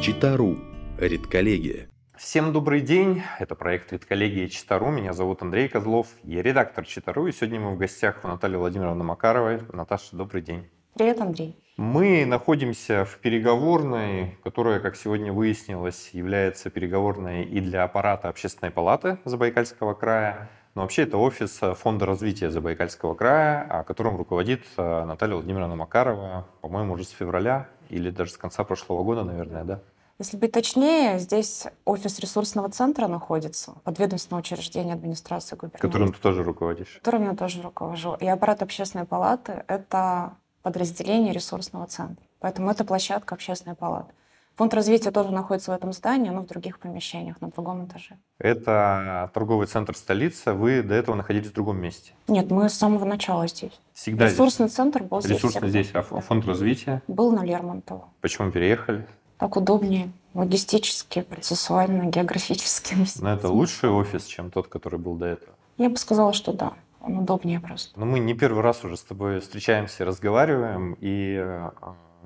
[0.00, 0.56] Читару.
[0.98, 1.88] Редколлегия.
[2.16, 3.22] Всем добрый день.
[3.38, 4.90] Это проект «Редколлегия Читару».
[4.90, 6.08] Меня зовут Андрей Козлов.
[6.22, 7.26] Я редактор Читару.
[7.26, 9.60] И сегодня мы в гостях у Натальи Владимировны Макаровой.
[9.72, 10.68] Наташа, добрый день.
[10.94, 11.56] Привет, Андрей.
[11.76, 19.18] Мы находимся в переговорной, которая, как сегодня выяснилось, является переговорной и для аппарата Общественной палаты
[19.24, 20.50] Забайкальского края.
[20.74, 26.94] Но вообще это офис Фонда развития Забайкальского края, которым руководит э, Наталья Владимировна Макарова, по-моему,
[26.94, 29.80] уже с февраля или даже с конца прошлого года, наверное, да?
[30.20, 35.88] Если быть точнее, здесь офис ресурсного центра находится, подведомственное учреждение администрации губернатора.
[35.88, 36.98] Которым ты тоже руководишь.
[36.98, 38.14] Которым я тоже руковожу.
[38.20, 42.22] И аппарат общественной палаты— это подразделение ресурсного центра.
[42.38, 44.12] Поэтому это площадка общественной палаты.
[44.60, 48.18] Фонд развития тоже находится в этом здании, но в других помещениях, на другом этаже.
[48.38, 50.52] Это торговый центр столицы.
[50.52, 52.12] Вы до этого находились в другом месте?
[52.28, 53.80] Нет, мы с самого начала здесь.
[53.94, 54.76] Всегда Ресурсный здесь?
[54.76, 55.38] центр был здесь.
[55.38, 57.00] Ресурсный здесь, а фонд развития?
[57.08, 58.10] Был на Лермонтова.
[58.20, 59.06] Почему переехали?
[59.38, 60.12] Так удобнее.
[60.34, 62.96] Логистически, процессуально, географически.
[63.22, 65.54] Но это лучший офис, чем тот, который был до этого?
[65.78, 66.74] Я бы сказала, что да.
[67.00, 67.98] Он удобнее просто.
[67.98, 71.70] Но мы не первый раз уже с тобой встречаемся, разговариваем, и э,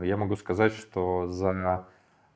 [0.01, 1.53] я могу сказать, что за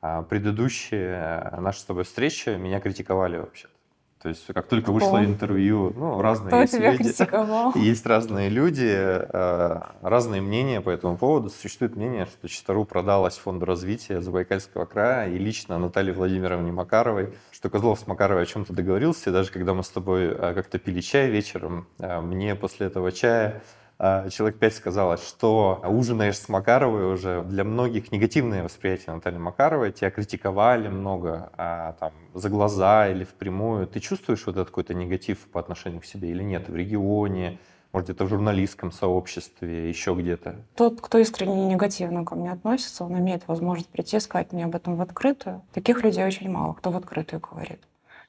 [0.01, 3.67] предыдущие наши с тобой встречи меня критиковали вообще.
[3.67, 3.79] -то.
[4.21, 7.03] То есть как только вышло интервью, ну, разные Кто есть тебя люди.
[7.03, 7.71] критиковал?
[7.75, 11.49] Есть разные люди, э, разные мнения по этому поводу.
[11.49, 17.69] Существует мнение, что Читару продалась Фонду развития Забайкальского края и лично Наталье Владимировне Макаровой, что
[17.69, 20.99] Козлов с Макаровой о чем-то договорился, и даже когда мы с тобой э, как-то пили
[20.99, 23.61] чай вечером, э, мне после этого чая а,
[23.99, 27.43] человек пять сказала, что ужинаешь с Макаровой уже.
[27.43, 29.91] Для многих негативное восприятие Натальи Макаровой.
[29.91, 33.87] Тебя критиковали много а, там, за глаза или впрямую.
[33.87, 36.69] Ты чувствуешь вот этот какой-то негатив по отношению к себе или нет?
[36.69, 37.59] В регионе,
[37.91, 40.55] может, где-то в журналистском сообществе, еще где-то?
[40.75, 44.75] Тот, кто искренне негативно ко мне относится, он имеет возможность прийти и сказать мне об
[44.75, 45.61] этом в открытую.
[45.73, 47.81] Таких людей очень мало, кто в открытую говорит.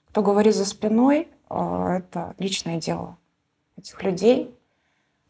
[0.09, 3.19] Кто говорит за спиной, а, это личное дело
[3.77, 4.53] этих людей.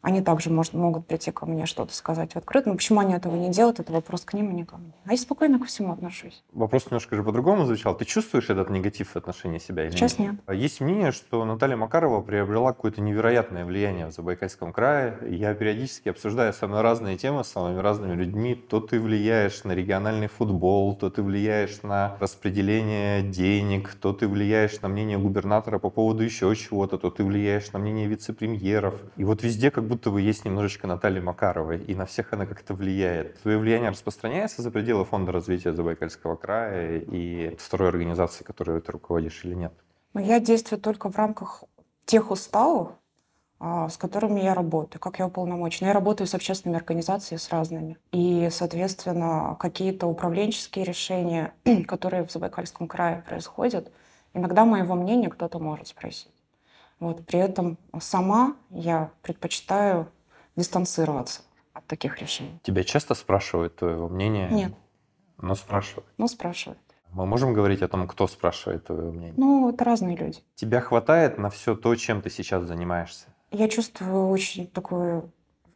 [0.02, 2.76] Они также может, могут прийти ко мне что-то сказать в открытом.
[2.76, 4.94] Почему они этого не делают, это вопрос к ним, а не ко мне.
[5.04, 6.42] А я спокойно ко всему отношусь.
[6.52, 7.94] Вопрос немножко же по-другому звучал.
[7.96, 10.32] Ты чувствуешь этот негатив в отношении себя или Сейчас нет?
[10.32, 10.40] нет.
[10.46, 15.18] А Есть мнение, что Наталья Макарова приобрела какое-то невероятное влияние в Забайкальском крае.
[15.28, 18.54] Я периодически обсуждаю самые разные темы с самыми разными людьми.
[18.54, 24.80] То ты влияешь на региональный футбол, то ты влияешь на распределение денег, то ты влияешь
[24.80, 28.94] на мнение губернатора по поводу еще чего-то, то ты влияешь на мнение вице-премьеров.
[29.16, 32.74] И вот везде как будто бы есть немножечко Натальи Макаровой, и на всех она как-то
[32.74, 33.42] влияет.
[33.42, 39.44] Твое влияние распространяется за пределы Фонда развития Забайкальского края и второй организации, которой ты руководишь,
[39.44, 39.72] или нет?
[40.14, 41.64] Но я действую только в рамках
[42.06, 42.92] тех уставов,
[43.58, 45.88] а, с которыми я работаю, как я уполномочена.
[45.88, 47.98] Я работаю с общественными организациями, с разными.
[48.12, 51.52] И, соответственно, какие-то управленческие решения,
[51.86, 53.92] которые в Забайкальском крае происходят,
[54.34, 56.39] иногда моего мнения кто-то может спросить.
[57.00, 57.26] Вот.
[57.26, 60.06] При этом сама я предпочитаю
[60.54, 62.60] дистанцироваться от таких решений.
[62.62, 64.48] Тебя часто спрашивают твоего мнения?
[64.50, 64.74] Нет.
[65.38, 66.06] Но спрашивают.
[66.18, 66.78] Ну, спрашивают.
[67.12, 69.34] Мы можем говорить о том, кто спрашивает твое мнение?
[69.36, 70.40] Ну, это разные люди.
[70.54, 73.26] Тебя хватает на все то, чем ты сейчас занимаешься?
[73.50, 75.24] Я чувствую очень такое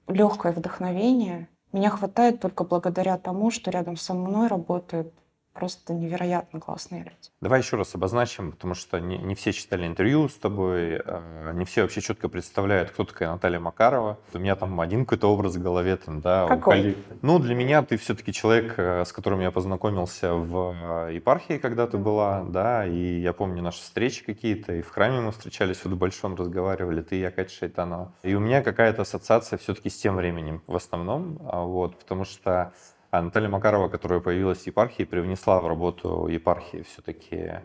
[0.06, 1.48] легкое вдохновение.
[1.72, 5.12] Меня хватает только благодаря тому, что рядом со мной работают
[5.54, 7.30] просто невероятно классные люди.
[7.40, 11.64] Давай еще раз обозначим, потому что не, не все читали интервью с тобой, э, не
[11.64, 14.18] все вообще четко представляют, кто такая Наталья Макарова.
[14.34, 15.96] У меня там один какой-то образ в голове.
[15.96, 16.76] Там, да, Какой?
[16.76, 16.98] коллег.
[17.22, 21.86] Ну, для меня ты все-таки человек, э, с которым я познакомился в э, епархии, когда
[21.86, 25.94] ты была, да, и я помню наши встречи какие-то, и в храме мы встречались, вот
[25.94, 28.12] в Большом разговаривали, ты и я, Катя Шайтанова.
[28.22, 32.72] И у меня какая-то ассоциация все-таки с тем временем в основном, а, вот, потому что
[33.14, 37.60] а Наталья Макарова, которая появилась в епархии, привнесла в работу епархии все-таки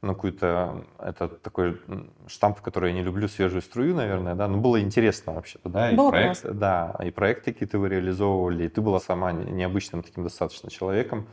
[0.00, 1.80] ну, какой-то, это такой
[2.28, 5.96] штамп, который я не люблю, свежую струю, наверное, да, но было интересно вообще-то, да, и
[5.96, 6.58] Было проект, классно.
[6.58, 11.26] да, и проекты какие-то вы реализовывали, и ты была сама не- необычным таким достаточно человеком.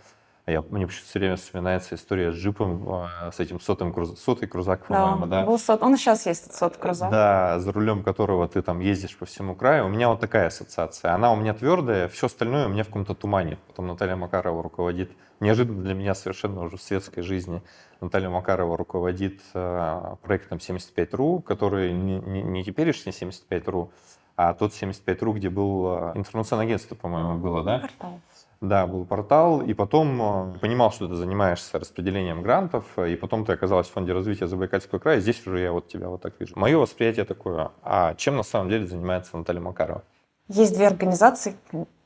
[0.50, 4.48] А Я, мне все время вспоминается история с джипом, а, с этим сотым, круз- сотый
[4.48, 5.46] крузак, по-моему, да?
[5.46, 7.12] был сот- Он сейчас есть этот сот крузак.
[7.12, 9.86] Да, за рулем которого ты там ездишь по всему краю.
[9.86, 11.14] У меня вот такая ассоциация.
[11.14, 13.60] Она у меня твердая, все остальное у меня в каком-то тумане.
[13.68, 17.62] Потом Наталья Макарова руководит, неожиданно для меня совершенно уже в светской жизни,
[18.02, 23.92] Наталья Макарова руководит э, проектом 75.ru, который не, не, не теперешний 75.ru,
[24.36, 27.78] а тот 75.ru, где был информационное агентство, по-моему, было, да?
[27.78, 28.20] Портал.
[28.62, 30.22] Да, был портал, и потом
[30.56, 35.00] э, понимал, что ты занимаешься распределением грантов, и потом ты оказалась в фонде развития Забайкальского
[35.00, 36.60] края, здесь уже я вот тебя вот так вижу.
[36.60, 40.04] Мое восприятие такое, а чем на самом деле занимается Наталья Макарова?
[40.50, 41.56] Есть две организации,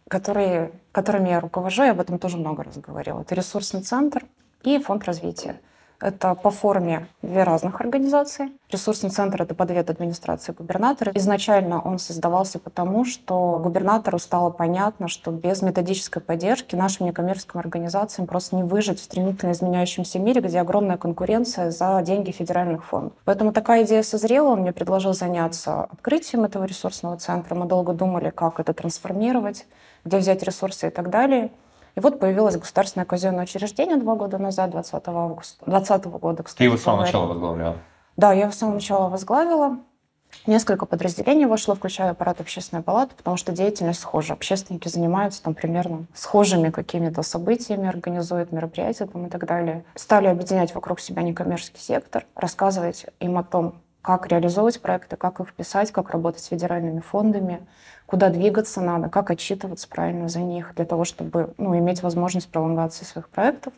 [0.07, 3.21] которые, которыми я руковожу, я об этом тоже много раз говорила.
[3.21, 4.25] Это ресурсный центр
[4.61, 5.59] и фонд развития.
[6.03, 8.51] Это по форме две разных организации.
[8.69, 11.13] Ресурсный центр— это подвед администрации губернатора.
[11.15, 18.27] Изначально он создавался потому, что губернатору стало понятно, что без методической поддержки нашим некоммерческим организациям
[18.27, 23.13] просто не выжить в стремительно изменяющемся мире, где огромная конкуренция за деньги федеральных фондов.
[23.23, 27.55] Поэтому такая идея созрела, он мне предложил заняться открытием этого ресурсного центра.
[27.55, 29.65] Мы долго думали, как это трансформировать,
[30.03, 31.49] где взять ресурсы и так далее.
[31.95, 36.57] И вот появилось государственное казенное учреждение два года назад, 20 августа, 2020 года, кстати.
[36.57, 37.77] Ты его с самого начала возглавляла?
[38.17, 39.77] Да, я его с самого начала возглавила.
[40.47, 44.33] Несколько подразделений вошло, включая аппарат общественной палаты, потому что деятельность схожа.
[44.33, 49.85] Общественники занимаются там примерно схожими какими-то событиями, организуют мероприятия там, и так далее.
[49.95, 55.53] Стали объединять вокруг себя некоммерческий сектор, рассказывать им о том, как реализовывать проекты, как их
[55.53, 57.65] писать, как работать с федеральными фондами,
[58.05, 63.05] куда двигаться надо, как отчитываться правильно за них, для того, чтобы ну, иметь возможность пролонгации
[63.05, 63.73] своих проектов.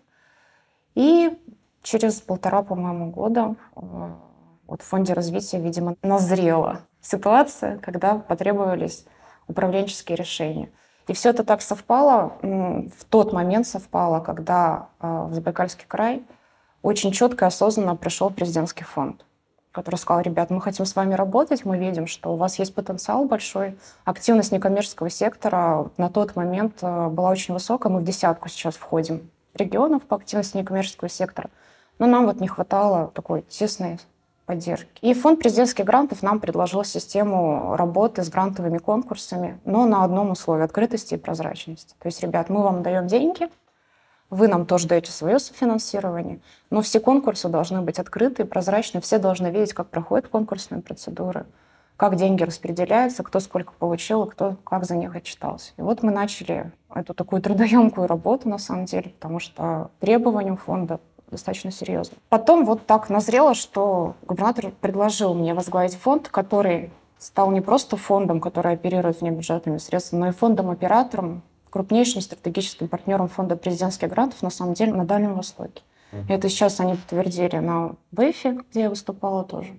[0.95, 1.37] И
[1.83, 3.81] через полтора, по-моему, года э,
[4.65, 9.05] вот в фонде развития, видимо, назрела ситуация, когда потребовались
[9.47, 10.71] управленческие решения.
[11.07, 16.23] И все это так совпало, в тот момент совпало, когда э, в Забайкальский край
[16.81, 19.23] очень четко и осознанно пришел президентский фонд
[19.75, 23.25] который сказал, ребят, мы хотим с вами работать, мы видим, что у вас есть потенциал
[23.25, 23.77] большой.
[24.05, 27.91] Активность некоммерческого сектора на тот момент э, была очень высокая.
[27.91, 31.49] Мы в десятку сейчас входим регионов по активности некоммерческого сектора.
[31.99, 33.99] Но нам вот не хватало такой тесной
[34.45, 34.87] поддержки.
[35.01, 40.63] И фонд президентских грантов нам предложил систему работы с грантовыми конкурсами, но на одном условии–
[40.65, 41.95] открытости и прозрачности.
[41.99, 43.49] То есть, ребят, мы вам даем деньги–
[44.29, 46.39] вы нам тоже даете свое софинансирование,
[46.69, 51.45] но все конкурсы должны быть открыты, прозрачны, все должны видеть, как проходят конкурсные процедуры,
[51.97, 55.73] как деньги распределяются, кто сколько получил, кто как за них отчитался.
[55.77, 60.99] И вот мы начали эту такую трудоемкую работу, на самом деле, потому что требования фонда
[61.29, 62.17] достаточно серьезно.
[62.29, 68.39] Потом вот так назрело, что губернатор предложил мне возглавить фонд, который стал не просто фондом,
[68.39, 71.41] который оперирует внебюджетными средствами, но и фондом-оператором,
[71.75, 75.83] крупнейшим стратегическим партнером фонда президентских грантов на самом деле на Дальнем Востоке.
[76.13, 79.77] И это сейчас они подтвердили на ВЭФе, где я выступала тоже.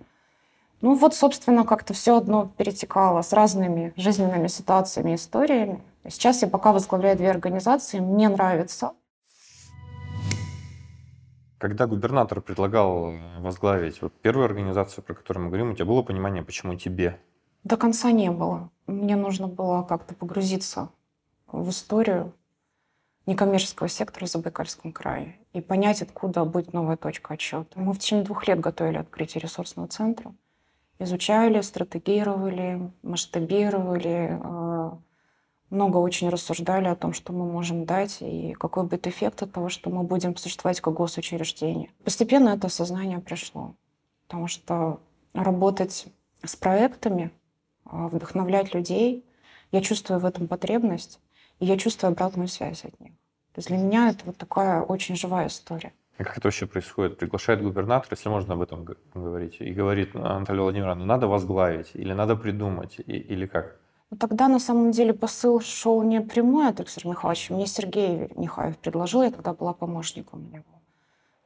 [0.83, 5.83] Ну вот, собственно, как-то все одно перетекало с разными жизненными ситуациями, историями.
[6.07, 8.93] Сейчас я пока возглавляю две организации, мне нравится.
[11.57, 16.43] Когда губернатор предлагал возглавить вот первую организацию, про которую мы говорим, у тебя было понимание,
[16.43, 17.19] почему тебе?
[17.65, 18.69] До конца не было.
[18.87, 20.91] Мне нужно было как-то погрузиться
[21.47, 22.33] в историю
[23.27, 27.79] некоммерческого сектора в Забайкальском крае и понять, откуда будет новая точка отсчета.
[27.79, 30.35] Мы в течение двух лет готовили открытие ресурсного центра,
[30.99, 34.91] изучали, стратегировали, масштабировали, э,
[35.71, 39.69] много очень рассуждали о том, что мы можем дать и какой будет эффект от того,
[39.69, 41.91] что мы будем существовать как госучреждение.
[42.05, 43.75] Постепенно это осознание пришло,
[44.29, 45.01] потому что
[45.35, 46.07] работать
[46.45, 47.33] с проектами,
[47.85, 49.25] э, вдохновлять людей,
[49.73, 51.19] я чувствую в этом потребность,
[51.61, 53.13] и я чувствую обратную связь от них.
[53.53, 55.93] То есть для меня это вот такая очень живая история.
[56.19, 57.19] И как это вообще происходит?
[57.19, 62.37] Приглашает губернатор, если можно об этом говорить, и говорит Анатолию Владимировну, надо возглавить, или надо
[62.37, 63.77] придумать, и, или как?
[64.11, 67.55] Ну, тогда на самом деле посыл шел не прямой от Александра Михайловича.
[67.55, 70.65] Мне Сергей Михайлов предложил, я тогда была помощником него.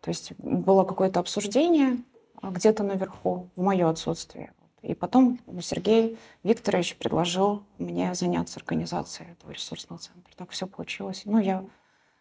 [0.00, 1.98] То есть было какое-то обсуждение
[2.42, 4.52] а, где-то наверху, в мое отсутствие.
[4.82, 10.32] И потом Сергей Викторович предложил мне заняться организацией этого ресурсного центра.
[10.36, 11.22] Так все получилось.
[11.26, 11.64] Ну, я,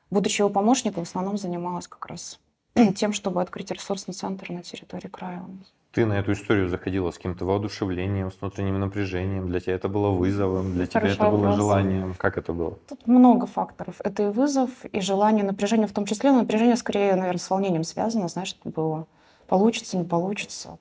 [0.10, 2.40] будучи его помощником, в основном занималась как раз
[2.96, 5.46] тем, чтобы открыть ресурсный центр на территории края.
[5.92, 9.48] Ты на эту историю заходила с каким-то воодушевлением, с внутренним напряжением.
[9.48, 12.14] Для тебя это было вызовом, для тебя это было желанием.
[12.16, 12.78] Как это было?
[12.88, 13.96] Тут много факторов.
[14.04, 16.32] Это и вызов, и желание, напряжение в том числе.
[16.32, 18.28] Но напряжение скорее, наверное, с волнением связано.
[18.28, 19.08] Знаешь, это было
[19.48, 20.78] получится, не получится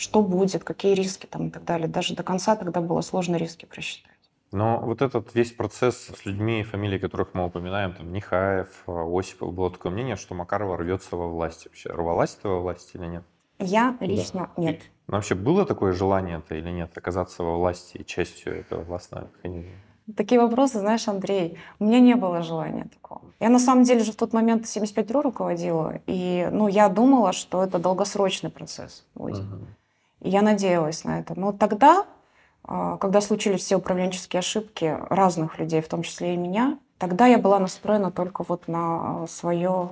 [0.00, 1.86] что будет, какие риски там и так далее.
[1.86, 4.10] Даже до конца тогда было сложно риски просчитать.
[4.50, 9.70] Но вот этот весь процесс с людьми, фамилии которых мы упоминаем, там Нихаев, Осипов, было
[9.70, 11.90] такое мнение, что Макарова рвется во власть вообще.
[11.90, 13.24] Рвалась ты во власти или нет?
[13.58, 14.62] Я лично да.
[14.62, 14.80] нет.
[15.06, 19.72] Но вообще было такое желание-то или нет, оказаться во власти и частью этого властного механизма?
[20.16, 23.20] Такие вопросы, знаешь, Андрей, у меня не было желания такого.
[23.38, 27.32] Я на самом деле же в тот момент 75 РУ руководила, и ну, я думала,
[27.32, 29.44] что это долгосрочный процесс будет.
[29.44, 29.66] Uh-huh.
[30.20, 31.38] Я надеялась на это.
[31.38, 32.06] Но тогда,
[32.64, 37.38] а, когда случились все управленческие ошибки разных людей, в том числе и меня, тогда я
[37.38, 39.90] была настроена только вот на свое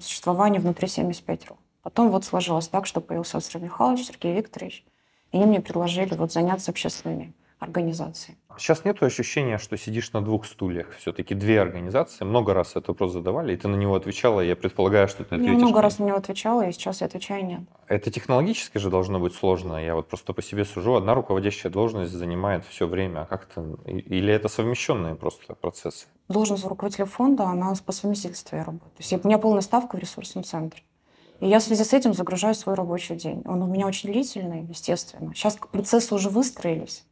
[0.00, 1.56] существование внутри 75 РУ.
[1.82, 4.84] Потом вот сложилось так, что появился Александр Михайлович, Сергей Викторович,
[5.32, 8.36] и они мне предложили вот заняться общественными организации.
[8.56, 10.90] Сейчас нет ощущения, что сидишь на двух стульях.
[10.98, 12.24] Все-таки две организации.
[12.24, 14.40] Много раз этот вопрос задавали, и ты на него отвечала.
[14.40, 15.52] Я предполагаю, что ты ответишь.
[15.52, 17.60] Я много раз на него отвечала, и сейчас я отвечаю нет.
[17.86, 19.84] Это технологически же должно быть сложно.
[19.84, 20.94] Я вот просто по себе сужу.
[20.94, 23.22] Одна руководящая должность занимает все время.
[23.22, 23.76] А как это?
[23.86, 26.06] Или это совмещенные просто процессы?
[26.28, 28.90] Должность руководителя фонда, она по совместительству я работаю.
[28.90, 30.82] То есть у меня полная ставка в ресурсном центре.
[31.40, 33.42] И я в связи с этим загружаю свой рабочий день.
[33.46, 35.32] Он у меня очень длительный, естественно.
[35.34, 37.04] Сейчас процессы уже выстроились.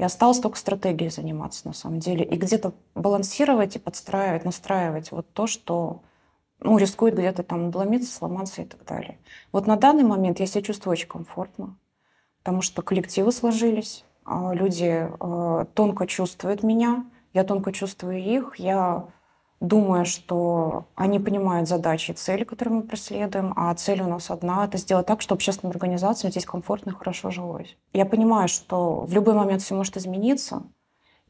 [0.00, 2.24] И осталось только стратегией заниматься на самом деле.
[2.24, 6.00] И где-то балансировать и подстраивать, настраивать вот то, что
[6.58, 9.18] ну, рискует где-то там надломиться, сломаться и так далее.
[9.52, 11.76] Вот на данный момент я себя чувствую очень комфортно,
[12.38, 17.04] потому что коллективы сложились, а, люди э, тонко чувствуют меня,
[17.34, 19.06] я тонко чувствую их, я
[19.60, 24.64] думаю, что они понимают задачи и цели, которые мы преследуем, а цель у нас одна—
[24.66, 27.76] это сделать так, чтобы общественным организациям здесь комфортно и хорошо жилось.
[27.92, 30.62] Я понимаю, что в любой момент все может измениться,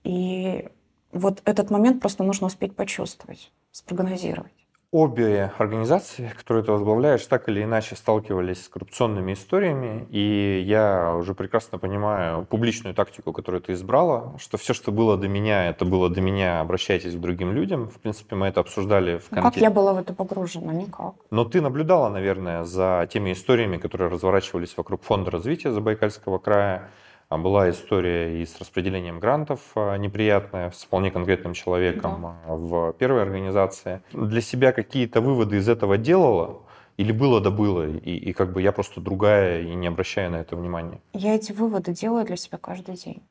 [0.04, 0.68] и
[1.12, 4.59] вот этот момент просто нужно успеть почувствовать, спрогнозировать.
[4.92, 11.32] Обе организации, которые ты возглавляешь, так или иначе сталкивались с коррупционными историями, и я уже
[11.32, 16.10] прекрасно понимаю публичную тактику, которую ты избрала, что все, что было до меня, это было
[16.10, 17.88] до меня, обращайтесь к другим людям.
[17.88, 19.42] В принципе, мы это обсуждали в контексте.
[19.42, 20.72] Как я была в это погружена?
[20.72, 21.14] Никак.
[21.30, 26.90] Но ты наблюдала, наверное, за теми историями, которые разворачивались вокруг Фонда развития Забайкальского края,
[27.38, 32.36] была история и с распределением грантов а, неприятная с вполне конкретным человеком да.
[32.46, 34.02] А, в первой организации.
[34.12, 36.62] Для себя какие-то выводы из этого делала?
[36.96, 40.36] Или было да было, и, и как бы я просто другая и не обращаю на
[40.36, 41.00] это внимания?
[41.14, 43.22] Я эти выводы делаю для себя каждый день.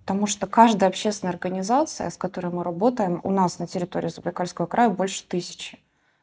[0.00, 4.90] Потому что каждая общественная организация, с которой мы работаем, у нас на территории Забайкальского края
[4.90, 5.78] больше тысячи.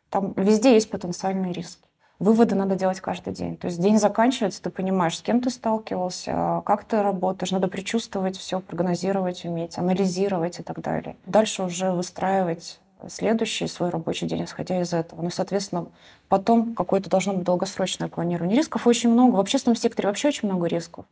[0.10, 1.89] Там везде есть потенциальные риски.
[2.20, 3.56] Выводы надо делать каждый день.
[3.56, 7.52] То есть день заканчивается, ты понимаешь, с кем ты сталкивался, как ты работаешь.
[7.52, 11.16] Надо предчувствовать все, прогнозировать, уметь, анализировать и так далее.
[11.26, 15.22] Дальше уже выстраивать следующий свой рабочий день, исходя из этого.
[15.22, 15.88] Ну, соответственно,
[16.28, 18.58] потом какое-то должно быть долгосрочное планирование.
[18.58, 19.36] Рисков очень много.
[19.36, 21.06] В общественном секторе вообще очень много рисков.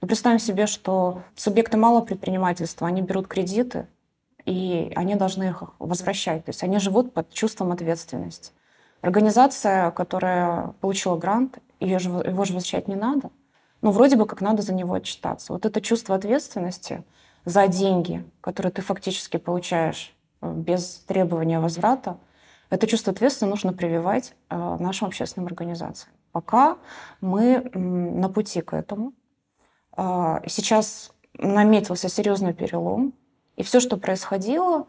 [0.00, 3.86] Но представим себе, что субъекты малого предпринимательства, они берут кредиты,
[4.46, 6.46] и они должны их возвращать.
[6.46, 8.52] То есть они живут под чувством ответственности.
[9.04, 13.28] Организация, которая получила грант, ее же, его же возвращать не надо.
[13.82, 15.52] Ну, вроде бы как надо за него отчитаться.
[15.52, 17.04] Вот это чувство ответственности
[17.44, 22.16] за деньги, которые ты фактически получаешь э, без требования возврата,
[22.70, 26.14] это чувство ответственности нужно прививать э, нашим общественным организациям.
[26.32, 26.78] Пока
[27.20, 29.12] мы на пути к этому.
[29.98, 33.12] Э, сейчас наметился серьезный перелом,
[33.56, 34.86] и все, что происходило,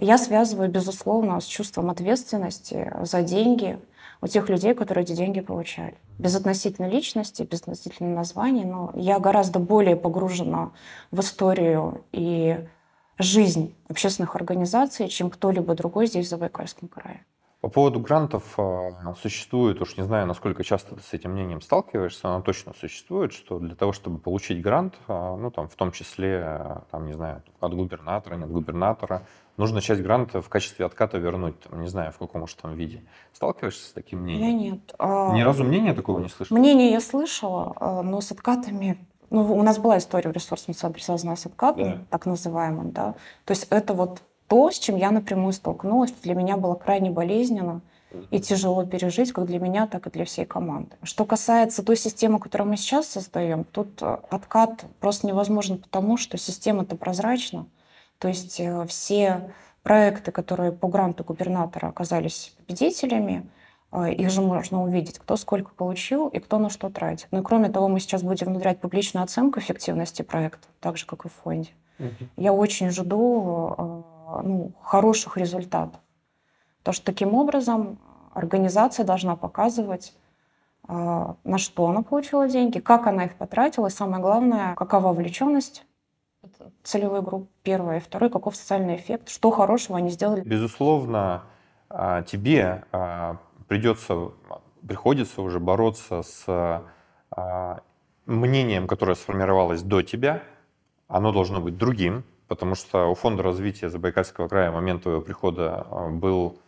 [0.00, 3.78] я связываю, безусловно, с чувством ответственности за деньги
[4.22, 5.94] у тех людей, которые эти деньги получали.
[6.18, 10.72] Без относительно личности, без относительно названий, но я гораздо более погружена
[11.10, 12.66] в историю и
[13.18, 17.24] жизнь общественных организаций, чем кто-либо другой здесь, в Забайкальском крае.
[17.60, 22.26] По поводу грантов а, существует, уж не знаю, насколько часто ты с этим мнением сталкиваешься,
[22.28, 26.42] но точно существует, что для того, чтобы получить грант, а, ну там в том числе,
[26.42, 29.26] а, там, не знаю, от губернатора, не от губернатора,
[29.60, 33.02] нужно часть гранта в качестве отката вернуть, там, не знаю, в каком уж там виде.
[33.32, 34.48] Сталкиваешься с таким мнением?
[34.48, 34.80] Я нет.
[34.98, 36.58] Ни разу мнения такого не слышала?
[36.58, 38.98] Мнение я слышала, но с откатами
[39.30, 41.98] ну, у нас была история в ресурсном центре, связанная с откатом, да.
[42.10, 43.14] так называемым, да.
[43.44, 47.80] То есть это вот то, с чем я напрямую столкнулась, для меня было крайне болезненно
[48.32, 50.96] и тяжело пережить, как для меня, так и для всей команды.
[51.04, 56.36] Что касается той системы, которую мы сейчас создаем, тут э, откат просто невозможен, потому что
[56.36, 57.66] система-то прозрачна.
[58.20, 59.50] То есть э, все
[59.82, 63.50] проекты, которые по гранту губернатора оказались победителями,
[63.92, 67.28] э, их же можно увидеть, кто сколько получил и кто на что тратит.
[67.30, 71.24] Ну и кроме того, мы сейчас будем внедрять публичную оценку эффективности проекта, так же, как
[71.24, 71.70] и в фонде.
[71.98, 72.28] Угу.
[72.36, 74.04] Я очень жду
[74.44, 76.00] ну, хороших результатов.
[76.80, 77.98] Потому что таким образом
[78.34, 80.14] организация должна показывать,
[80.88, 85.84] на что она получила деньги, как она их потратила, и самое главное, какова вовлеченность
[86.82, 90.40] целевой группы, первое, и второе, каков социальный эффект, что хорошего они сделали.
[90.40, 91.44] Безусловно,
[91.88, 93.36] а, тебе а,
[93.68, 94.32] придется,
[94.86, 96.82] приходится уже бороться с
[98.26, 100.42] мнением, которое сформировалось до тебя,
[101.08, 105.86] оно должно быть другим, потому что у Фонда развития Забайкальского края в момент твоего прихода
[105.90, 106.58] а, был,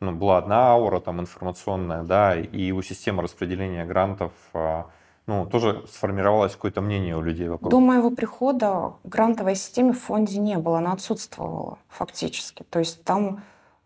[0.00, 4.86] ну, была одна аура там информационная, да, и у системы распределения грантов а,
[5.26, 7.70] ну, тоже сформировалось какое-то мнение у людей вокруг.
[7.70, 12.64] До моего прихода грантовой системы в фонде не было, она отсутствовала фактически.
[12.70, 13.42] То есть там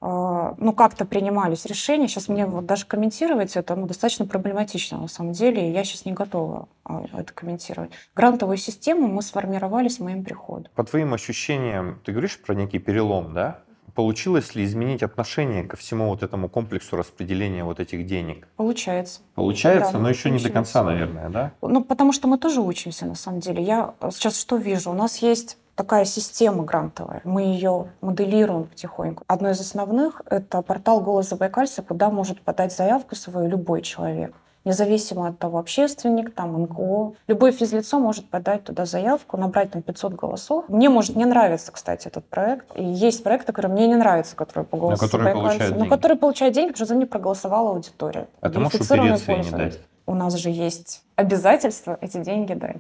[0.07, 2.09] а, ну, как-то принимались решения.
[2.09, 6.05] Сейчас мне вот даже комментировать это ну, достаточно проблематично на самом деле, и я сейчас
[6.05, 7.91] не готова а, это комментировать.
[8.15, 10.71] Грантовую систему мы сформировали с моим приходом.
[10.75, 13.61] По твоим ощущениям, ты говоришь про некий перелом, да?
[13.95, 18.49] Получилось ли изменить отношение ко всему вот этому комплексу распределения вот этих денег?
[18.57, 19.21] Получается.
[19.35, 21.53] Получается, Да, но еще не до конца, наверное, да?
[21.63, 23.63] Ну, потому что мы тоже учимся, на самом деле.
[23.63, 24.91] Я сейчас что вижу?
[24.91, 27.21] У нас есть такая система грантовая.
[27.25, 29.25] Мы ее моделируем потихоньку.
[29.27, 34.35] Одно из основных— это портал «Голос Забайкальца», куда может подать заявку свою любой человек.
[34.65, 37.13] Независимо от того, общественник, там, НКО.
[37.27, 40.65] Любое физлицо может подать туда заявку, набрать там 500 голосов.
[40.69, 42.67] Мне может не нравиться, кстати, этот проект.
[42.75, 45.91] И есть проекты, которые мне не нравятся, которые по голосу которые Забайкальца, получают но деньги.
[45.91, 48.29] которые получают деньги, потому что за них проголосовала аудитория.
[48.41, 49.81] А ты можешь упереться и не дать?
[50.07, 52.77] У нас же есть обязательство эти деньги дать.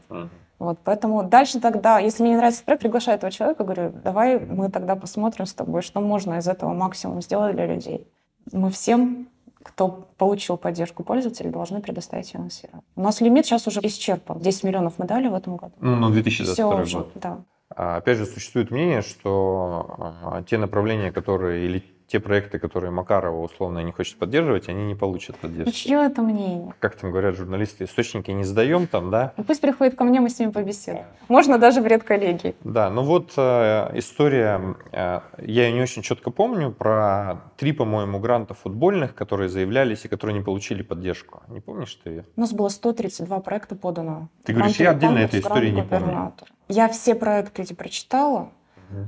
[0.59, 4.71] Вот, поэтому дальше тогда, если мне не нравится проект, приглашаю этого человека, говорю, давай мы
[4.71, 8.07] тогда посмотрим с тобой, что можно из этого максимум сделать для людей.
[8.53, 9.29] Мы всем,
[9.65, 12.85] кто получил поддержку пользователей, должны предоставить финансирование.
[12.95, 14.39] У нас лимит сейчас уже исчерпан.
[14.39, 15.73] 10 миллионов мы дали в этом году.
[15.81, 17.11] Ну, на Все 2022 уже, год.
[17.15, 17.45] да.
[17.75, 23.41] А, Опять же, существует мнение, что а, те направления, которые или те проекты, которые Макарова
[23.43, 25.73] условно не хочет поддерживать, они не получат Ну, поддержки.
[25.73, 26.75] чье это мнение?
[26.79, 29.33] Как там говорят журналисты, источники не сдаем там, да?
[29.37, 31.07] Ну, пусть приходит ко мне, мы с ними побеседуем.
[31.29, 32.55] Можно даже в редколлегии.
[32.63, 38.19] Да, ну вот э, история, э, я ее не очень четко помню, про три, по-моему,
[38.19, 41.43] гранта футбольных, которые заявлялись и которые не получили поддержку.
[41.49, 42.25] Не помнишь ты ее?
[42.37, 44.29] У нас было 132 проекта подано.
[44.45, 46.33] Ты говоришь, Грантовый я отдельно этой истории грант не помню.
[46.69, 48.51] Я все проекты эти прочитала.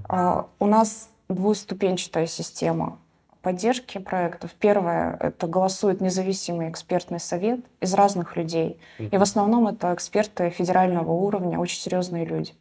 [0.09, 2.99] А, У нас двуступенчатая система
[3.43, 4.51] поддержки проектов.
[4.59, 8.81] Первое— это голосует независимый экспертный совет из разных людей.
[8.99, 12.55] И в основном это эксперты федерального уровня, очень серьезные люди.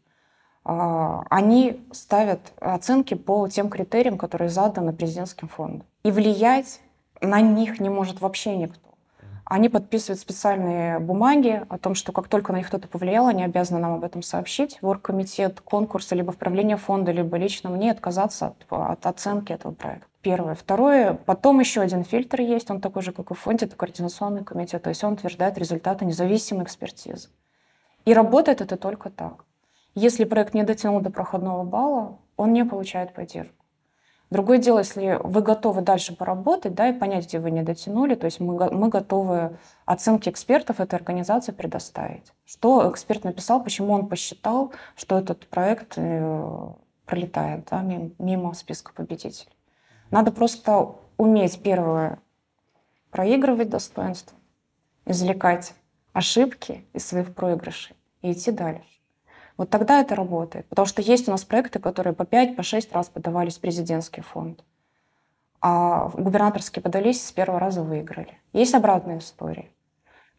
[0.63, 5.87] А, Они ставят оценки по тем критериям, которые заданы президентским фондом.
[6.03, 6.81] И влиять
[7.19, 8.84] на них не может вообще никто.
[9.45, 13.79] Они подписывают специальные бумаги о том, что как только на них кто-то повлиял, они обязаны
[13.79, 18.47] нам об этом сообщить в оргкомитет конкурса, либо в правление фонда, либо лично мне отказаться
[18.47, 20.07] от, от оценки этого проекта.
[20.21, 20.55] Первое.
[20.55, 21.13] Второе.
[21.13, 24.81] Потом еще один фильтр есть, он такой же, как и в фонде, это координационный комитет,
[24.81, 27.29] то есть он утверждает результаты независимой экспертизы.
[28.05, 29.45] И работает это только так.
[29.93, 33.64] Если проект не дотянул до проходного балла, он не получает поддержку.
[34.35, 38.25] Другое дело, если вы готовы дальше поработать, да, и понять, где вы не дотянули, то
[38.25, 42.33] есть мы, мы готовы оценки экспертов этой организации предоставить.
[42.43, 46.67] Что эксперт написал, почему он посчитал, что этот проект э,
[47.05, 49.55] пролетает да, мимо, мимо списка победителей.
[50.11, 52.19] Надо просто уметь, первое,
[53.11, 54.37] проигрывать достоинство,
[55.05, 55.75] извлекать
[56.11, 58.83] ошибки из своих проигрышей и идти дальше.
[59.57, 60.67] Вот тогда это работает.
[60.67, 64.21] Потому что есть у нас проекты, которые по 5, по 6 раз подавались в президентский
[64.21, 64.63] фонд.
[65.61, 68.37] А губернаторские подались с первого раза выиграли.
[68.53, 69.69] Есть обратная история.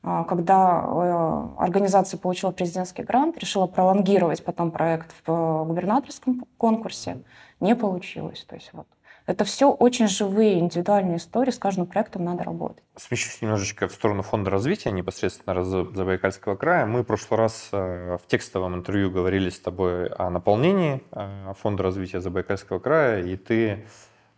[0.02, 7.24] А, Когда э, организация получила президентский грант, решила пролонгировать потом проект в э, губернаторском конкурсе,
[7.58, 8.44] не получилось.
[8.44, 8.86] То есть вот.
[9.26, 12.84] Это все очень живые, индивидуальные истории, с каждым проектом надо работать.
[12.96, 16.86] Смещусь немножечко в сторону фонда развития непосредственно Забайкальского края.
[16.86, 21.82] Мы в прошлый раз э, в текстовом интервью говорили с тобой о наполнении э, фонда
[21.82, 23.86] развития Забайкальского края, и ты,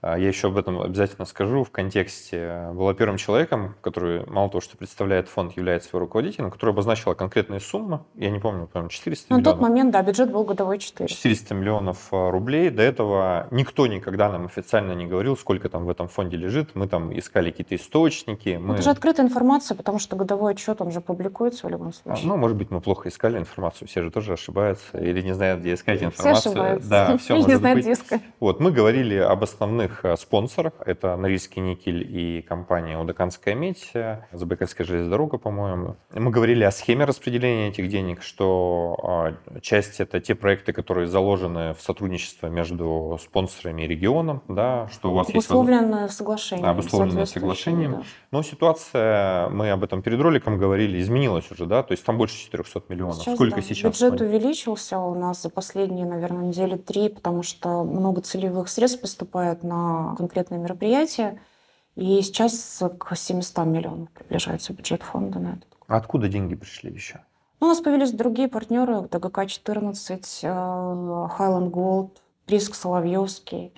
[0.03, 4.61] я еще об этом обязательно скажу, в контексте э, была первым человеком, который мало того,
[4.61, 9.33] что представляет фонд, является его руководителем, который обозначила конкретные суммы, я не помню, по-моему, 400
[9.33, 9.55] На миллионов.
[9.59, 11.09] тот момент, да, бюджет был годовой 4.
[11.09, 12.71] 400 миллионов э, рублей.
[12.71, 16.75] До этого никто никогда нам официально не говорил, сколько там в этом фонде лежит.
[16.75, 18.57] Мы там искали какие-то источники.
[18.61, 18.75] Мы...
[18.75, 22.29] Это же открытая информация, потому что годовой отчет, он же публикуется в любом А, случае.
[22.29, 25.75] Ну, может быть, мы плохо искали информацию, все же тоже ошибаются или не знают, где
[25.75, 26.51] искать Все информацию.
[26.53, 26.89] ошибаются.
[26.89, 27.85] Да, все Не знают, быть.
[27.85, 28.21] где искать.
[28.39, 30.73] Вот, мы говорили об основных э, спонсорах.
[30.85, 35.97] Это Норильский никель и компания Удаканская медь, э, Забайкальская железная дорога, по-моему.
[36.13, 41.75] Мы говорили о схеме распределения этих денег, что э, часть это те проекты, которые заложены
[41.75, 46.67] в сотрудничество между спонсорами и регионом, да, что у вас есть Обусловленное соглашение.
[46.67, 47.93] Обусловленное соответствующее, соглашением.
[47.93, 48.07] да.
[48.31, 51.83] Но ситуация, мы об этом перед роликом говорили, изменилась уже, да?
[51.83, 53.17] То есть там больше 400 миллионов.
[53.17, 53.63] Сейчас, Сколько да.
[53.63, 54.01] сейчас?
[54.01, 59.63] Бюджет увеличился у нас за последние, наверное, недели три, потому что много целевых средств поступает
[59.63, 59.78] на
[60.17, 61.41] конкретные мероприятия.
[61.95, 65.67] И сейчас к 700 миллионов приближается бюджет фонда на этот.
[65.89, 67.21] А откуда деньги пришли еще?
[67.61, 72.11] Ну, у нас появились другие партнеры, ДГК-14, э, Highland Gold,
[72.47, 73.73] Риск Соловьевский.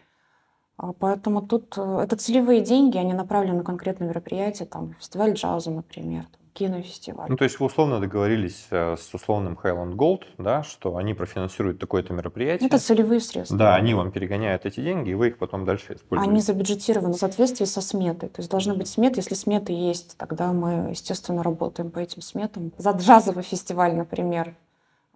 [0.76, 5.70] А Поэтому тут э, это целевые деньги, они направлены на конкретные мероприятия, там фестиваль джаза,
[5.70, 6.26] например,
[6.60, 7.30] кинофестиваль.
[7.30, 11.78] Ну, то есть вы условно договорились э, с условным Highland Gold, да, что они профинансируют
[11.78, 12.66] такое-то мероприятие.
[12.66, 13.56] Это целевые средства.
[13.56, 16.30] Да, они вам перегоняют эти деньги, и вы их потом дальше используете.
[16.30, 18.28] Они забюджетированы в соответствии со сметой.
[18.28, 19.20] То есть должны быть сметы.
[19.20, 22.72] Если сметы есть, тогда мы, естественно, работаем по этим сметам.
[22.76, 24.54] За джазовый фестиваль, например,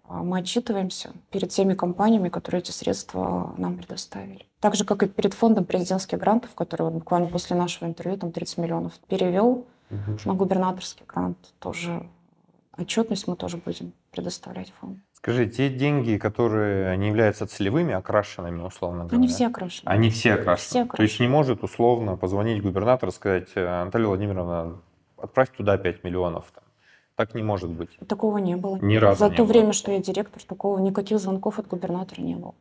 [0.07, 4.47] а, мы отчитываемся перед теми компаниями, которые эти средства нам предоставили.
[4.61, 8.31] Так же, как и перед фондом президентских грантов, который вот буквально после нашего интервью там
[8.31, 10.17] 30 миллионов перевел Мгм.
[10.25, 11.53] на губернаторский грант.
[11.59, 12.07] Тоже
[12.77, 14.99] отчетность мы тоже будем предоставлять фонду.
[15.13, 19.89] Скажи, те деньги, которые не являются целевыми, окрашенными, условно говоря, Они все окрашены.
[19.89, 20.85] Они все окрашены.
[20.85, 24.77] Все То есть не может условно позвонить губернатор и сказать, «Э, Наталья Владимировна,
[25.17, 26.45] отправь туда 5 миллионов.
[26.53, 26.63] там».
[27.15, 27.97] Так не может быть.
[28.07, 28.77] Такого не было.
[28.77, 29.51] Ни разу За не то было.
[29.53, 32.55] время, что я директор, такого никаких звонков от губернатора не было.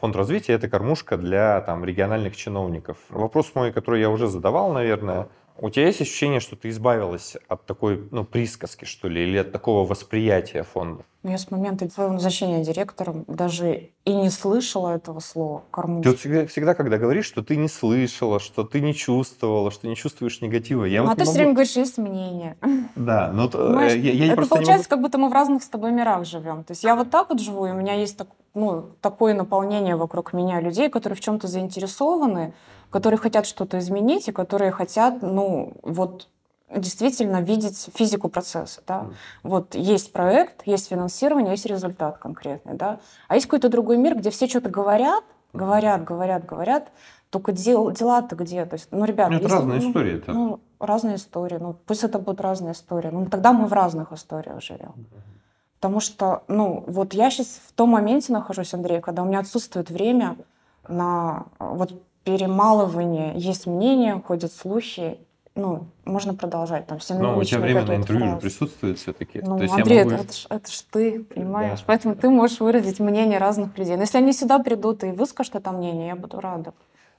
[0.00, 2.98] Фонд развития– это кормушка для там, региональных чиновников.
[3.08, 7.66] Вопрос мой, который я уже задавал, наверное, у тебя есть ощущение, что ты избавилась от
[7.66, 11.04] такой ну, присказки, что ли, или от такого восприятия фонда?
[11.28, 16.04] Но я с момента своего назначения директором даже и не слышала этого слова «кормушка».
[16.04, 19.86] Ты вот всегда, всегда, когда говоришь, что ты не слышала, что ты не чувствовала, что
[19.88, 22.56] не чувствуешь негатива, я Ну, вот а ты не все могу- время говоришь, есть мнение.
[22.96, 24.88] Да, но т- Понимаешь, я, я Это просто не получается, могу...
[24.88, 26.64] как будто мы в разных с тобой мирах живем.
[26.64, 29.96] То есть я вот так вот живу, и у меня есть так- ну, такое наполнение
[29.96, 32.54] вокруг меня людей, которые в чем-то заинтересованы,
[32.88, 36.28] которые хотят что-то изменить, и которые хотят, ну, вот
[36.74, 39.06] действительно видеть физику процесса, да.
[39.42, 43.00] Вот есть проект, есть финансирование, есть результат конкретный, да.
[43.28, 46.88] А есть какой-то другой мир, где все что-то говорят, говорят, говорят, говорят,
[47.30, 48.64] только дел, дела-то где?
[48.64, 50.32] То есть, ну, ребята, Ну, это если- разные ну, истории, это.
[50.32, 51.58] Ну, разные истории.
[51.58, 53.08] Ну, пусть это будут разные истории.
[53.10, 54.94] Ну, тогда мы в разных историях живем.
[55.80, 59.90] Потому что, ну, вот я сейчас в том моменте нахожусь, Андрей, когда у меня отсутствует
[59.90, 60.36] время
[60.88, 61.92] на вот
[62.24, 63.32] перемалывание.
[63.36, 65.18] Есть мнение, ходят слухи.
[65.58, 66.86] Ну, можно продолжать.
[66.86, 68.40] Там все Но у тебя время на интервью же фразы.
[68.40, 69.40] присутствует все-таки.
[69.42, 70.14] Ну, То есть Андрей, я могу...
[70.14, 71.80] это, это ж, это ж ты, понимаешь?
[71.80, 71.84] Да.
[71.88, 73.96] Поэтому ты можешь выразить мнение разных людей.
[73.96, 76.74] Но если они сюда придут и выскажут это мнение, я буду рада.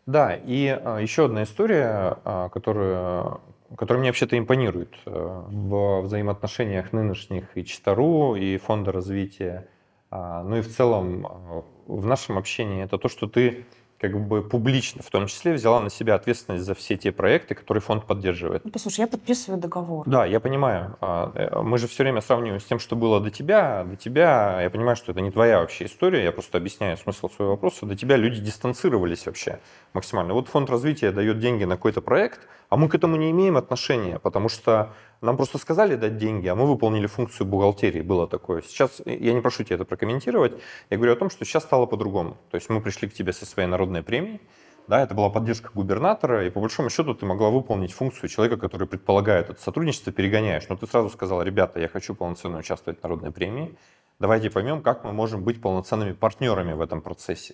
[0.05, 3.39] Да, и а, еще одна история, а, которая,
[3.75, 9.67] которая мне вообще-то импонирует э, в взаимоотношениях нынешних и Читару, и Фонда развития,
[10.11, 13.65] а, ну и в целом а, в нашем общении, это то, что ты
[13.99, 17.81] как бы публично, в том числе, взяла на себя ответственность за все те проекты, которые
[17.81, 18.63] фонд поддерживает.
[18.63, 20.07] Ну, послушай, я подписываю договор.
[20.07, 20.95] Да, я понимаю.
[21.01, 23.83] А, э, Мы же все время сравниваем с тем, что было до тебя.
[23.83, 27.53] До тебя, я понимаю, что это не твоя вообще история, я просто объясняю смысл своего
[27.53, 27.85] вопроса.
[27.85, 29.59] До тебя люди дистанцировались вообще
[29.93, 30.33] максимально.
[30.33, 34.19] Вот фонд развития дает деньги на какой-то проект, а мы к этому не имеем отношения,
[34.19, 38.01] потому что нам просто сказали дать деньги, а мы выполнили функцию бухгалтерии.
[38.01, 38.61] Было такое.
[38.61, 40.53] Сейчас, э, я не прошу тебя это прокомментировать,
[40.89, 42.37] я говорю о том, что сейчас стало по-другому.
[42.51, 44.41] То есть мы пришли к тебе со своей народной премией,
[44.87, 48.87] да, это была поддержка губернатора, и по большому счету ты могла выполнить функцию человека, который
[48.87, 50.67] предполагает это сотрудничество, перегоняешь.
[50.67, 53.77] Но ты сразу сказала, ребята, я хочу полноценно участвовать в народной премии,
[54.17, 57.53] давайте поймем, как мы можем быть полноценными партнерами в этом процессе.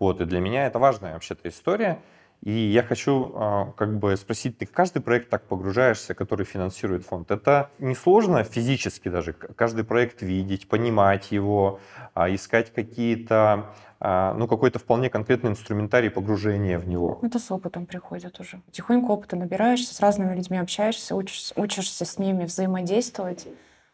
[0.00, 2.02] Вот, и для меня это важная вообще-то история.
[2.42, 7.30] И я хочу а, как бы спросить, ты каждый проект так погружаешься, который финансирует фонд?
[7.30, 11.80] Это несложно физически даже каждый проект видеть, понимать его,
[12.12, 17.18] а, искать какие-то, а, ну, какой-то вполне конкретный инструментарий погружения в него?
[17.22, 18.60] Это с опытом приходит уже.
[18.70, 23.46] Тихонько опыта набираешься, с разными людьми общаешься, учишься, учишься с ними взаимодействовать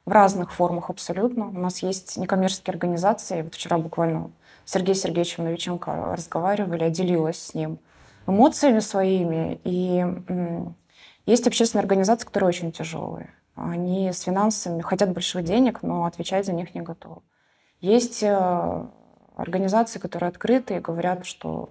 [0.06, 1.46] в разных формах абсолютно.
[1.46, 3.42] У нас есть некоммерческие организации.
[3.42, 4.32] Вот вчера буквально
[4.64, 7.78] с Сергеем Сергеевичем Новиченко разговаривали, я делилась с ним
[8.26, 9.60] эмоциями своими.
[9.64, 10.04] И
[11.26, 13.30] есть общественные организации, которые очень тяжелые.
[13.54, 17.20] Они с финансами хотят больших денег, но отвечать за них не готовы.
[17.80, 18.86] Есть э,
[19.36, 21.70] организации, которые открыты и говорят, что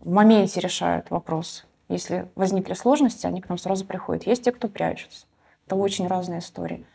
[0.00, 1.64] в моменте решают вопрос.
[1.88, 4.26] Если возникли сложности, они к нам сразу приходят.
[4.26, 5.26] Есть те, кто прячутся.
[5.66, 6.86] Это очень разные истории.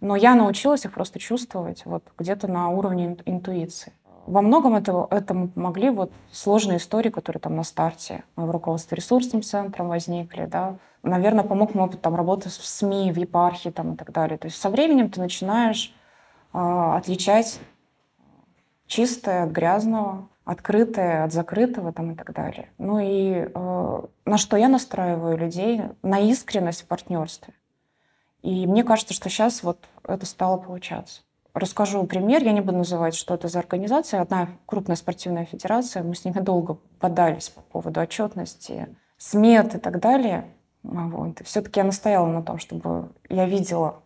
[0.00, 3.92] Но я научилась их просто чувствовать вот где-то на уровне инту- интуиции.
[4.26, 8.96] Во многом это, этому помогли вот сложные истории, которые там на старте мы в руководстве
[8.96, 10.76] ресурсным центром возникли, да.
[11.02, 14.36] Наверное, помог мой опыт там работы в СМИ, в епархии там и так далее.
[14.36, 15.94] То есть со временем ты начинаешь
[16.52, 17.60] а, отличать
[18.86, 22.70] чистое от грязного, открытое от закрытого там, и так далее.
[22.78, 25.82] Ну и э, на что я настраиваю людей?
[26.02, 27.52] На искренность в партнерстве.
[28.42, 31.22] И мне кажется, что сейчас вот это стало получаться.
[31.56, 34.20] Расскажу пример, я не буду называть, что это за организация.
[34.20, 39.98] Одна крупная спортивная федерация, мы с ними долго подались по поводу отчетности, смет и так
[39.98, 40.52] далее.
[40.82, 41.40] Вот.
[41.46, 44.02] Все-таки я настояла на том, чтобы я видела,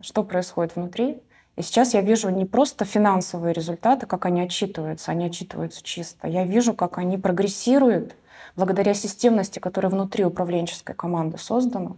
[0.00, 1.22] что происходит внутри,
[1.54, 6.26] И сейчас я вижу не просто финансовые результаты, как они отчитываются, они отчитываются чисто.
[6.26, 8.16] Я вижу, как они прогрессируют
[8.56, 11.94] благодаря системности, которая внутри управленческой команды создана,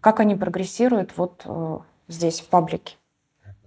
[0.00, 2.94] как они прогрессируют вот э, здесь, в паблике.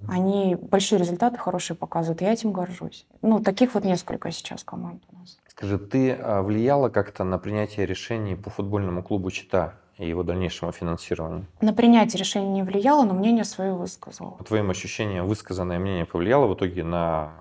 [0.07, 3.05] Они большие результаты хорошие показывают, я этим горжусь.
[3.21, 5.37] Ну, таких вот несколько сейчас команд у нас.
[5.47, 9.75] Скажи, ты а, влияла как-то на принятие решений по футбольному клубу «Чита»?
[9.97, 11.45] и его дальнейшему финансированию?
[11.61, 14.31] На принятие решения не влияло, но мнение свое высказала.
[14.31, 17.33] По твоим ощущениям, высказанное мнение повлияло в итоге на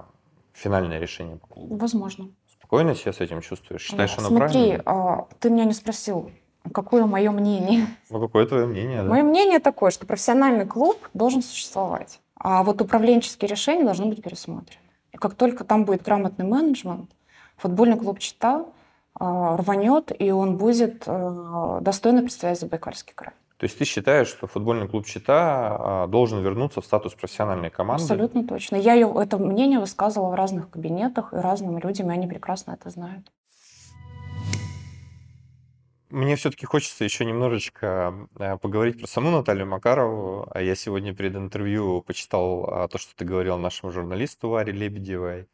[0.52, 1.76] финальное решение по клубу?
[1.76, 2.28] Возможно.
[2.58, 3.80] Спокойно себя с этим чувствуешь?
[3.82, 4.82] Считаешь, оно Смотри, правильно?
[4.84, 6.30] А, ты меня не спросил,
[6.72, 7.86] какое мое мнение.
[8.10, 9.08] Ну, какое твое мнение, да?
[9.08, 14.82] Мое мнение такое, что профессиональный клуб должен существовать, а вот управленческие решения должны быть пересмотрены.
[15.12, 17.10] И как только там будет грамотный менеджмент,
[17.56, 18.66] футбольный клуб «Чита»
[19.14, 23.34] А, рванет, и он будет э, достойно представлять Забайкальский край.
[23.58, 25.34] То есть ты считаешь, что футбольный клуб «Чита»
[25.78, 28.02] а, должен вернуться в статус профессиональной команды?
[28.02, 28.76] Абсолютно точно.
[28.76, 33.30] Я это мнение высказывала в разных кабинетах и разным людям, и они прекрасно это знают.
[36.10, 40.48] Мне все-таки хочется еще немножечко э, поговорить про саму Наталью Макарову.
[40.52, 45.48] А Я сегодня перед интервью почитал то, что ты говорил нашему журналисту Варе Лебедевой,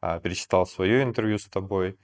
[0.00, 1.96] перечитал свое интервью с тобой.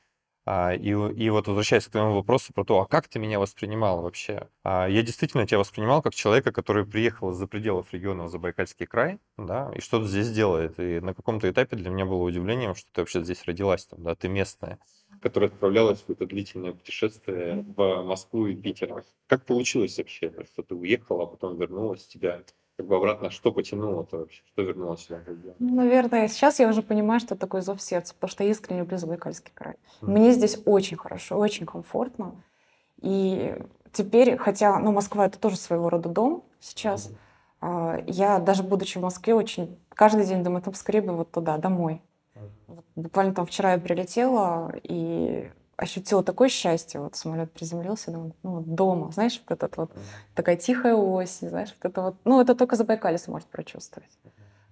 [0.49, 4.03] А, и, и вот возвращаясь к твоему вопросу про то, а как ты меня воспринимал
[4.03, 4.49] вообще?
[4.63, 9.19] А, я действительно тебя воспринимал как человека, который приехал из-за пределов региона в Забайкальский край,
[9.37, 10.79] да, и что-то здесь делает.
[10.79, 14.15] И на каком-то этапе для меня было удивлением, что ты вообще здесь родилась, там, да,
[14.15, 14.79] ты местная,
[15.21, 19.05] которая отправлялась в какое-то длительное путешествие в Москву и Питер.
[19.27, 22.43] Как получилось вообще, что ты уехала, а потом вернулась, тебя
[22.77, 25.21] как бы обратно, что потянуло-то вообще, что вернуло сюда?
[25.59, 28.99] Ну, наверное, сейчас я уже понимаю, что такое зов сердца, потому что я искренне люблю
[28.99, 29.77] Забайкальский край.
[30.03, 30.11] Mm.
[30.11, 32.35] Мне здесь очень хорошо, очень комфортно.
[33.01, 33.57] И
[33.93, 37.11] теперь, хотя, ну, Москва это тоже своего рода дом сейчас,
[37.62, 38.05] mm.
[38.09, 42.03] я даже будучи в Москве очень каждый день думаю, там скорее бы вот туда, домой.
[42.35, 42.51] Mm.
[42.67, 48.61] Вот, буквально там вчера я прилетела, и ощутила такое счастье, вот самолет приземлился, думаю, ну,
[48.61, 49.91] дома, знаешь, вот этот вот,
[50.35, 54.11] такая тихая осень, знаешь, вот это вот, ну, это только Забайкалье сможет прочувствовать.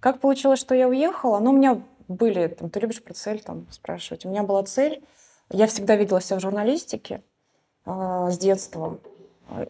[0.01, 1.38] Как получилось, что я уехала?
[1.40, 4.25] Ну, у меня были, там, ты любишь про цель, там, спрашивать.
[4.25, 5.05] У меня была цель,
[5.51, 7.23] я всегда видела себя в журналистике
[7.85, 8.99] э, с детства,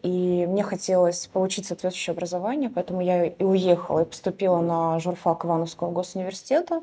[0.03, 5.91] и мне хотелось получить соответствующее образование, поэтому я и уехала, и поступила на журфак Ивановского
[5.91, 6.81] госуниверситета,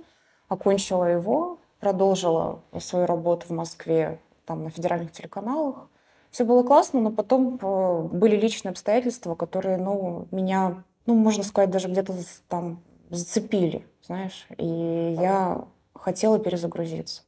[0.48, 5.88] окончила его, продолжила свою работу в Москве там на федеральных телеканалах.
[6.30, 11.70] Все было классно, но потом э, были личные обстоятельства, которые, ну, меня, ну, можно сказать,
[11.70, 12.14] даже где-то
[12.48, 17.22] там зацепили, знаешь, и я хотела перезагрузиться.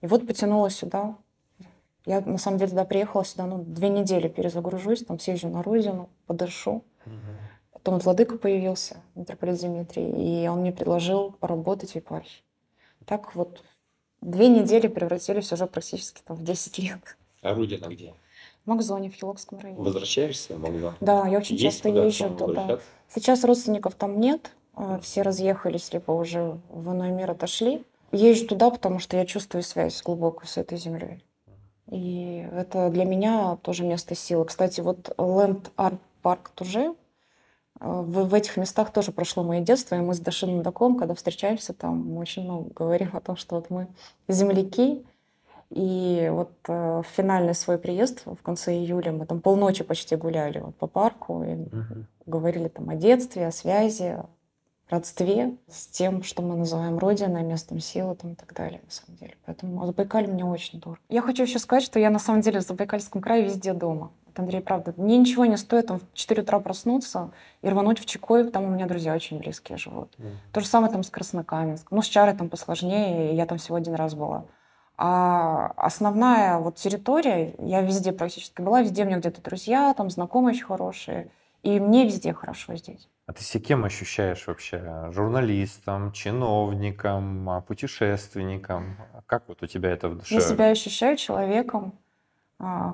[0.00, 1.16] И вот потянула сюда.
[2.06, 6.08] Я, на самом деле, туда приехала сюда, ну, две недели перезагружусь, там съезжу на родину,
[6.26, 6.84] подышу.
[7.04, 7.14] Угу.
[7.72, 12.42] Потом Владыка появился, митрополит Дмитрий, и он мне предложил поработать в епархии.
[13.06, 13.64] Так вот
[14.20, 17.16] две недели превратились уже практически там, в 10 лет.
[17.42, 18.14] А родина где?
[18.64, 19.82] В Макзоне, в Хилокском районе.
[19.82, 20.94] Возвращаешься в Макзон?
[21.00, 22.80] Да, я очень Есть часто езжу туда.
[23.08, 27.84] Сейчас родственников там нет, а, все разъехались, либо уже в иной мир отошли.
[28.12, 31.24] Езжу туда, потому что я чувствую связь глубокую с этой землей.
[31.90, 34.44] И это для меня тоже место силы.
[34.44, 36.94] Кстати, вот Land Art Park Туже,
[37.80, 41.72] в, в этих местах тоже прошло мое детство, и мы с Дашином Даком, когда встречаемся
[41.72, 43.88] там, мы очень много говорим о том, что вот мы
[44.28, 45.04] земляки,
[45.70, 50.58] и вот э, в финальный свой приезд в конце июля мы там полночи почти гуляли
[50.58, 52.04] вот, по парку и uh-huh.
[52.26, 54.18] говорили там о детстве, о связи,
[54.90, 59.16] родстве с тем, что мы называем родиной, местом силы там, и так далее, на самом
[59.18, 59.36] деле.
[59.46, 61.00] Поэтому Забайкалье мне очень дорого.
[61.08, 64.10] Я хочу еще сказать, что я на самом деле в Забайкальском крае везде дома.
[64.38, 67.30] Андрей, правда, мне ничего не стоит там в 4 утра проснуться
[67.62, 70.14] и рвануть в Чекой, там у меня друзья очень близкие живут.
[70.18, 70.32] Mm.
[70.52, 71.96] То же самое там с Краснокаменском.
[71.96, 74.44] Ну, с Чарой там посложнее, я там всего один раз была.
[74.96, 80.54] А основная вот территория, я везде практически была, везде у меня где-то друзья, там знакомые
[80.54, 81.30] очень хорошие,
[81.62, 83.08] и мне везде хорошо здесь.
[83.26, 85.08] А ты себя кем ощущаешь вообще?
[85.12, 88.96] Журналистом, чиновником, а, путешественником?
[89.26, 90.34] Как вот у тебя это в душе?
[90.34, 91.94] Я себя ощущаю человеком,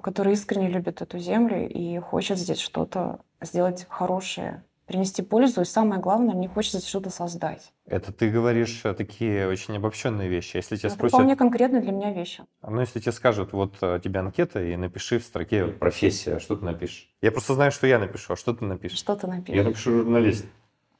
[0.02, 6.00] который искренне любит эту землю и хочет здесь что-то сделать хорошее, принести пользу, и самое
[6.00, 7.72] главное, мне хочется здесь что-то создать.
[7.86, 10.56] Это ты говоришь э, такие очень обобщенные вещи.
[10.56, 11.14] Если тебя Это спросят...
[11.14, 12.44] вполне конкретные для меня вещи.
[12.62, 16.64] Ну, если тебе скажут, вот э, тебе анкета, и напиши в строке профессия, что ты
[16.64, 17.10] напишешь?
[17.20, 18.98] Я просто знаю, что я напишу, а что ты напишешь?
[18.98, 19.56] Что ты напишешь?
[19.56, 20.46] Я напишу журналист.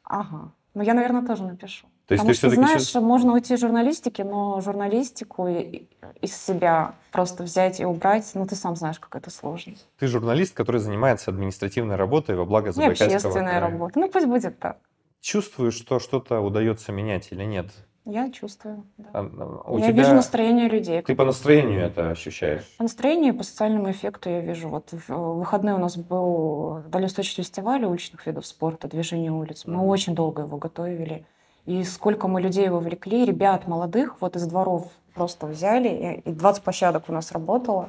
[0.03, 0.53] Ага.
[0.77, 1.87] Ну, я, наверное, тоже напишу.
[2.07, 3.03] То есть Потому ты что, знаешь, сейчас...
[3.03, 8.77] можно уйти из журналистики, но журналистику из себя просто взять и убрать, ну, ты сам
[8.77, 9.73] знаешь, как это сложно.
[9.99, 13.61] Ты журналист, который занимается административной работой во благо Забайкальского общественная края.
[13.61, 13.99] работа.
[13.99, 14.77] Ну, пусть будет так.
[15.23, 17.71] чувствуешь, что что-то удается менять или нет?
[18.09, 19.09] Я чувствую, да.
[19.13, 19.19] А,
[19.67, 20.03] а, У я тебя...
[20.03, 21.03] вижу настроение людей.
[21.03, 22.63] Ты по настроению это ощущаешь?
[22.79, 24.69] По настроению и по социальному эффекту я вижу.
[24.69, 29.65] Вот в в выходные у нас был Дальневосточный фестиваль уличных видов спорта, движение улиц.
[29.67, 29.85] Мы Мгм.
[29.87, 31.27] очень долго его готовили.
[31.65, 35.89] И сколько мы людей вовлекли, ребят молодых, вот из дворов просто взяли,
[36.25, 37.89] и и 20 площадок у нас работало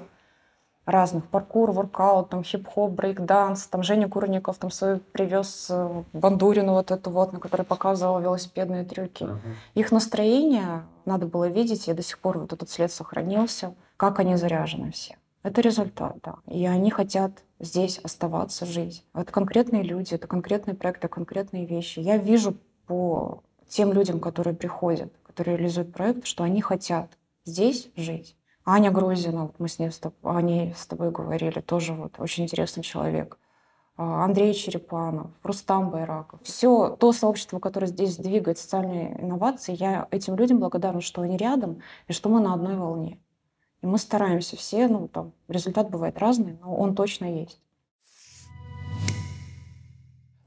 [0.87, 1.27] разных.
[1.27, 3.67] Паркур, воркаут, там хип-хоп, брейк-данс.
[3.69, 8.85] Там Женя Курников там свою привез э, бандурину вот эту вот, на которой показывал велосипедные
[8.85, 9.25] трюки.
[9.25, 9.39] Мгм.
[9.75, 14.37] Их настроение надо было видеть, и до сих пор вот этот след сохранился, как они
[14.37, 15.17] заряжены все.
[15.43, 16.35] Это результат, да.
[16.47, 19.03] И они хотят здесь оставаться, жить.
[19.13, 21.99] Это конкретные люди, это конкретные проекты, конкретные вещи.
[21.99, 22.55] Я вижу
[22.87, 28.35] по тем людям, которые приходят, которые реализуют проект, что они хотят здесь жить.
[28.69, 32.19] Аня Грузина, вот мы с ней с тоб- о ней с тобой говорили, тоже вот
[32.19, 33.39] очень интересный человек.
[33.95, 36.41] А, Андрей Черепанов, Рустам Байраков.
[36.43, 41.81] Все то сообщество, которое здесь двигает социальные инновации, я этим людям благодарна, что они рядом
[42.09, 43.21] и что мы на одной волне.
[43.81, 47.61] И мы стараемся все, ну там результат бывает разный, но он точно есть.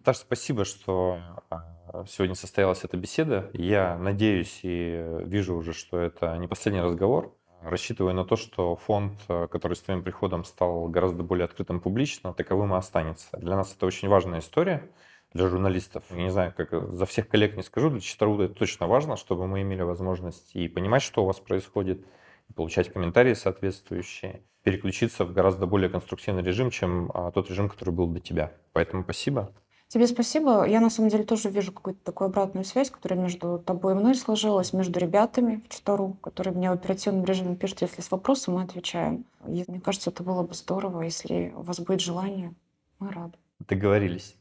[0.05, 1.17] Таш, спасибо, что
[1.49, 3.49] а, сегодня состоялась эта беседа.
[3.55, 7.35] Я надеюсь и вижу уже, что это не последний разговор.
[7.63, 12.33] Рассчитываю на то, что фонд, а, который с твоим приходом стал гораздо более открытым публично,
[12.33, 13.29] таковым и останется.
[13.37, 14.89] Для нас это очень важная история,
[15.35, 16.05] для журналистов.
[16.11, 19.47] Я не знаю, как за всех коллег не скажу, для Читруда это точно важно, чтобы
[19.47, 22.05] мы имели возможность и понимать, что у вас происходит,
[22.49, 27.95] и получать комментарии соответствующие, переключиться в гораздо более конструктивный режим, чем а, тот режим, который
[27.95, 28.53] был до тебя.
[28.73, 29.53] Поэтому спасибо.
[29.91, 30.65] Тебе спасибо.
[30.69, 34.15] Я на самом деле тоже вижу какую-то такую обратную связь, которая между тобой и мной
[34.15, 38.63] сложилась, между ребятами в Читару, которые мне в оперативном режиме пишут, если есть вопросы, мы
[38.63, 39.25] отвечаем.
[39.49, 42.55] И мне кажется, это было бы здорово, если у вас будет желание.
[43.01, 43.37] Мы рады.
[43.59, 44.37] Договорились.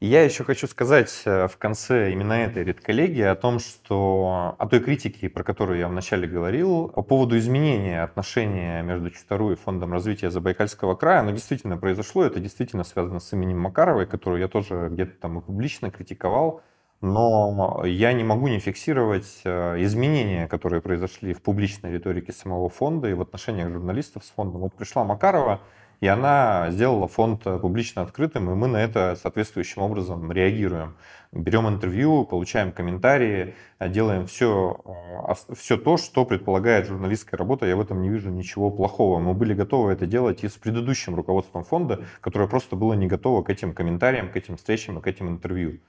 [0.00, 4.78] Я еще хочу сказать э, в конце именно этой редколлегии о том, что о той
[4.78, 10.30] критике, про которую я вначале говорил, по поводу изменения отношения между Читару и Фондом развития
[10.30, 15.20] Забайкальского края, оно действительно произошло, это действительно связано с именем Макаровой, которую я тоже где-то
[15.20, 16.62] там и публично критиковал,
[17.00, 23.08] но я не могу не фиксировать э, изменения, которые произошли в публичной риторике самого фонда
[23.08, 24.60] и в отношениях журналистов с фондом.
[24.60, 25.60] Вот пришла Макарова,
[26.00, 30.96] и она сделала фонд э, публично открытым, и мы на это соответствующим образом реагируем.
[31.32, 34.80] Берем интервью, получаем комментарии, э, делаем все,
[35.56, 37.66] все то, что предполагает журналистская работа.
[37.66, 39.18] Я в этом не вижу ничего плохого.
[39.18, 43.42] Мы были готовы это делать и с предыдущим руководством фонда, которое просто было не готово
[43.42, 45.80] к этим комментариям, к этим встречам и к этим интервью.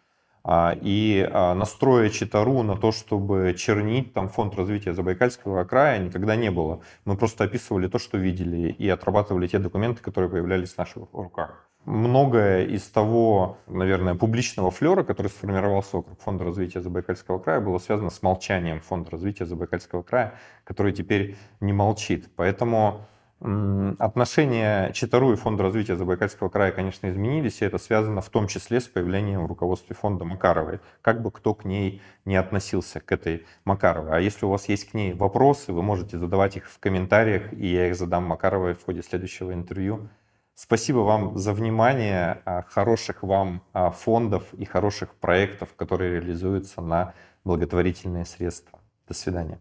[0.44, 6.36] А, И а, настроя Читару на то, чтобы чернить там фонд развития Забайкальского края никогда
[6.36, 6.82] не было.
[7.06, 11.66] Мы просто описывали то, что видели, и отрабатывали те документы, которые появлялись в наших руках.
[11.86, 18.10] Многое из того, наверное, публичного флера, который сформировался вокруг Фонда развития Забайкальского края, было связано
[18.10, 22.30] с молчанием Фонда развития Забайкальского края, который теперь не молчит.
[22.36, 23.08] Поэтому
[23.42, 28.82] отношения Читару и Фонда развития Забайкальского края, конечно, изменились, и это связано в том числе
[28.82, 30.80] с появлением в руководстве фонда Макаровой.
[31.02, 34.12] Как бы кто к ней не относился, к этой Макаровой.
[34.12, 37.68] А если у вас есть к ней вопросы, вы можете задавать их в комментариях, и
[37.68, 40.10] я их задам Макаровой в ходе следующего интервью.
[40.54, 47.14] Спасибо вам за внимание, а, хороших вам а, фондов и хороших проектов, которые реализуются на
[47.46, 48.80] благотворительные средства.
[49.08, 49.60] До свидания.